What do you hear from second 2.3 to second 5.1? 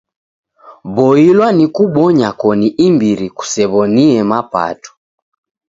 koni imbiri kusew'oniemapato.